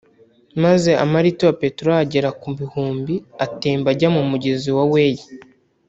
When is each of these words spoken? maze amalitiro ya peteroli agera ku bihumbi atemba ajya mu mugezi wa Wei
maze 0.63 0.91
amalitiro 1.03 1.49
ya 1.49 1.57
peteroli 1.61 1.97
agera 2.03 2.29
ku 2.41 2.49
bihumbi 2.57 3.15
atemba 3.45 3.87
ajya 3.93 4.07
mu 4.15 4.21
mugezi 4.31 4.69
wa 4.77 4.83
Wei 4.93 5.19